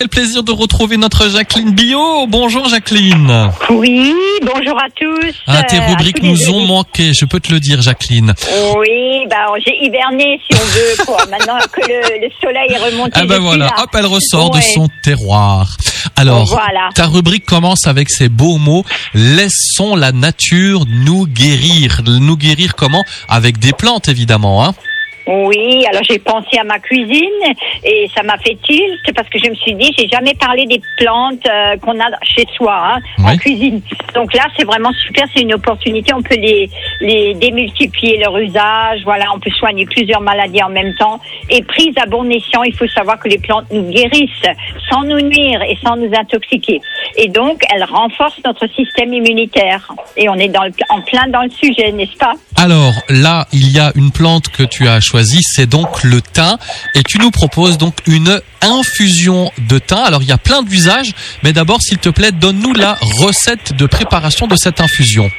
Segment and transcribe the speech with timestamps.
[0.00, 2.26] Quel plaisir de retrouver notre Jacqueline Bio.
[2.26, 3.50] Bonjour Jacqueline.
[3.68, 5.34] Oui, bonjour à tous.
[5.46, 8.32] Ah, tes Euh, rubriques nous ont manqué, je peux te le dire Jacqueline.
[8.78, 11.26] Oui, bah, j'ai hiberné si on veut, quoi.
[11.30, 13.10] Maintenant que le, le soleil est remonté.
[13.14, 13.74] Ah ben voilà, là.
[13.82, 15.76] hop, elle ressort de son terroir.
[16.16, 16.88] Alors, Voilà.
[16.94, 18.86] ta rubrique commence avec ces beaux mots.
[19.12, 22.00] Laissons la nature nous guérir.
[22.06, 23.04] Nous guérir comment?
[23.28, 24.64] Avec des plantes évidemment.
[24.64, 24.72] Hein
[25.26, 27.44] Oui, alors j'ai pensé à ma cuisine
[27.84, 30.80] et ça m'a fait tilt parce que je me suis dit, j'ai jamais parlé des
[30.96, 33.80] plantes euh, qu'on a chez soi, hein, en cuisine.
[34.14, 36.68] Donc là, c'est vraiment super, c'est une opportunité, on peut les,
[37.00, 41.20] les démultiplier leur usage, voilà, on peut soigner plusieurs maladies en même temps.
[41.48, 44.56] Et prise à bon escient, il faut savoir que les plantes nous guérissent
[44.90, 46.80] sans nous nuire et sans nous intoxiquer.
[47.16, 49.92] Et donc, elles renforcent notre système immunitaire.
[50.16, 52.32] Et on est dans le, en plein dans le sujet, n'est-ce pas?
[52.56, 56.56] Alors là, il y a une plante que tu as choisie, c'est donc le thym.
[56.94, 59.98] Et tu nous proposes donc une infusion de thym.
[59.98, 61.12] Alors il y a plein d'usages,
[61.42, 65.30] mais d'abord, s'il te plaît, donne-nous la recette de préparation de cette infusion.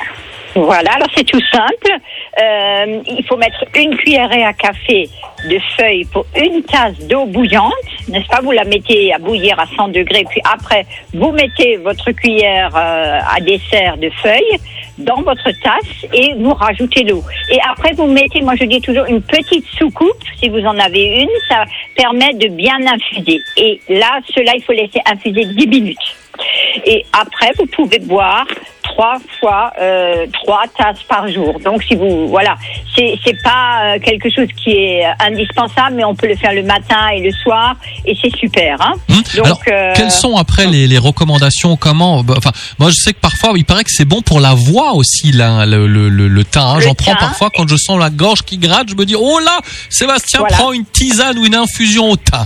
[0.55, 1.91] Voilà, alors c'est tout simple.
[2.41, 5.09] Euh, il faut mettre une cuillerée à café
[5.45, 7.71] de feuilles pour une tasse d'eau bouillante,
[8.09, 8.41] n'est-ce pas?
[8.41, 13.19] Vous la mettez à bouillir à 100 degrés, puis après, vous mettez votre cuillère euh,
[13.33, 14.59] à dessert de feuilles
[15.01, 17.23] dans votre tasse et vous rajoutez l'eau.
[17.51, 21.21] Et après, vous mettez, moi je dis toujours, une petite soucoupe, si vous en avez
[21.21, 23.39] une, ça permet de bien infuser.
[23.57, 26.17] Et là, cela, il faut laisser infuser 10 minutes.
[26.85, 28.45] Et après, vous pouvez boire
[28.91, 31.59] trois fois euh, trois tasses par jour.
[31.63, 32.55] Donc, si vous voilà,
[32.95, 36.63] c'est c'est pas euh, quelque chose qui est indispensable, mais on peut le faire le
[36.63, 37.75] matin et le soir,
[38.05, 38.81] et c'est super.
[38.81, 42.89] Hein Hum Donc, Alors, euh, quelles sont après les, les recommandations Comment bah, Enfin, moi,
[42.89, 45.87] je sais que parfois, il paraît que c'est bon pour la voix aussi, là, le,
[45.87, 46.61] le, le, le thym.
[46.61, 46.79] hein.
[46.81, 48.89] J'en prends parfois quand je sens la gorge qui gratte.
[48.89, 50.57] Je me dis, oh là, Sébastien Voilà.
[50.57, 52.45] prend une tisane ou une infusion au thym.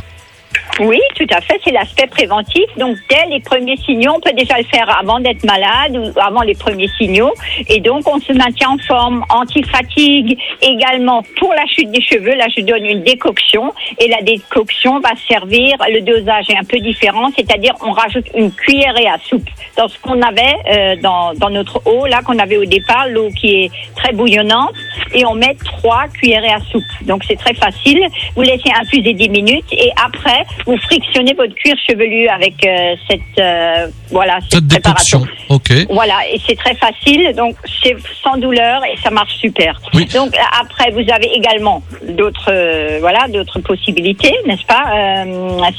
[0.80, 2.66] Oui, tout à fait, c'est l'aspect préventif.
[2.78, 6.42] Donc, dès les premiers signaux, on peut déjà le faire avant d'être malade ou avant
[6.42, 7.34] les premiers signaux.
[7.70, 10.38] Et donc, on se maintient en forme, anti-fatigue.
[10.62, 13.74] Également, pour la chute des cheveux, là, je donne une décoction.
[14.00, 18.52] Et la décoction va servir, le dosage est un peu différent, c'est-à-dire on rajoute une
[18.52, 22.58] cuillerée à soupe dans ce qu'on avait euh, dans, dans notre eau, là, qu'on avait
[22.58, 24.74] au départ, l'eau qui est très bouillonnante.
[25.14, 26.84] Et on met trois cuillerées à soupe.
[27.04, 28.06] Donc, c'est très facile.
[28.36, 31.05] Vous laissez infuser 10 minutes et après, vous frictionnez
[31.38, 35.20] votre cuir chevelu avec euh, cette euh, voilà cette, Cette préparation.
[35.20, 35.46] décoction.
[35.50, 35.88] Ok.
[35.90, 39.80] Voilà, et c'est très facile, donc c'est sans douleur et ça marche super.
[39.94, 40.06] Oui.
[40.14, 44.86] Donc après, vous avez également d'autres euh, voilà d'autres possibilités, n'est-ce pas,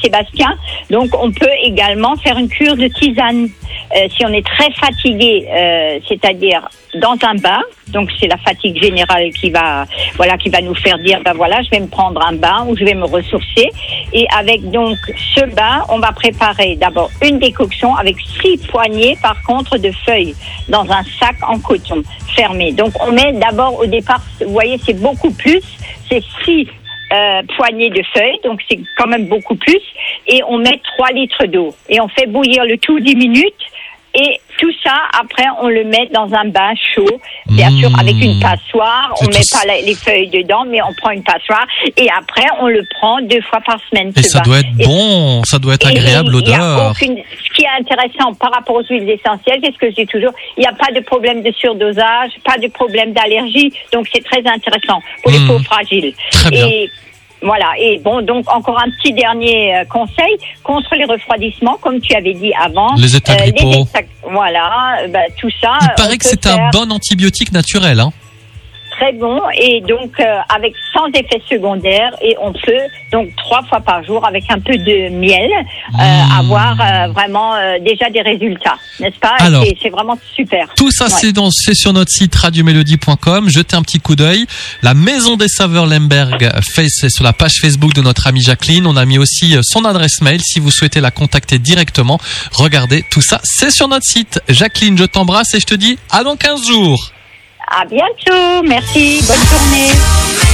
[0.02, 0.56] Sébastien?
[0.90, 3.48] Donc on peut également faire une cure de tisane
[3.96, 6.68] Euh, si on est très fatigué, euh, c'est-à-dire
[7.00, 7.60] dans un bain.
[7.88, 9.84] Donc c'est la fatigue générale qui va
[10.16, 12.76] voilà qui va nous faire dire ben voilà je vais me prendre un bain ou
[12.76, 13.70] je vais me ressourcer
[14.12, 14.96] et avec donc
[15.34, 20.34] ce bain on va préparer d'abord une décoction avec six poignées par contre de feuilles
[20.68, 22.02] dans un sac en coton
[22.34, 22.72] fermé.
[22.72, 25.62] Donc on met d'abord au départ vous voyez c'est beaucoup plus
[26.10, 26.66] c'est six
[27.12, 29.80] euh, poignées de feuilles, donc c'est quand même beaucoup plus,
[30.26, 31.72] et on met 3 litres d'eau.
[31.88, 33.54] Et on fait bouillir le tout 10 minutes,
[34.16, 37.78] et tout ça, après, on le met dans un bain chaud, bien Mmh.
[37.80, 39.12] sûr, avec une passoire.
[39.16, 41.66] C'est On met pas les feuilles dedans, mais on prend une passoire,
[41.96, 44.12] et après, on le prend deux fois par semaine.
[44.16, 44.44] Et ça bain.
[44.46, 46.90] doit être Et- bon, ça doit être agréable l'odeur.
[46.92, 50.06] aucune- Ce qui est intéressant par rapport aux huiles essentielles, c'est ce que je dis
[50.06, 54.24] toujours, il n'y a pas de problème de surdosage, pas de problème d'allergie, donc c'est
[54.24, 55.46] très intéressant pour les Mhm.
[55.48, 56.14] peaux fragiles.
[56.30, 56.66] Très bien.
[56.66, 56.90] Et
[57.42, 57.72] voilà.
[57.78, 62.34] Et bon, donc encore un petit dernier euh, conseil contre les refroidissements, comme tu avais
[62.34, 62.94] dit avant.
[62.96, 63.72] Les états grippaux.
[63.84, 65.72] états- voilà, euh, bah, tout ça.
[65.82, 68.00] Il paraît que c'est un bon antibiotique naturel.
[68.00, 68.12] Hein.
[68.96, 70.24] Très bon et donc euh,
[70.54, 72.72] avec sans effet secondaire et on peut
[73.12, 76.38] donc trois fois par jour avec un peu de miel euh, Mmh.
[76.38, 79.34] avoir euh, vraiment euh, déjà des résultats, n'est-ce pas?
[79.38, 79.62] Alors.
[79.64, 80.66] C'est- C'est vraiment super.
[80.76, 81.10] Tout ça, Ouais.
[81.10, 83.48] c'est dans- c'est sur notre site radiomélodie.com.
[83.48, 84.46] Jetez un petit coup d'œil.
[84.82, 88.86] La Maison des Saveurs Lemberg fait, c'est sur la page Facebook de notre amie Jacqueline.
[88.86, 92.18] On a mis aussi euh, son adresse mail si vous souhaitez la contacter directement.
[92.52, 94.40] Regardez, tout ça, c'est sur notre site.
[94.48, 97.12] Jacqueline, je t'embrasse et je te dis à dans 15 jours.
[97.66, 98.62] À bientôt.
[98.64, 99.20] Merci.
[99.26, 100.45] Bonne journée.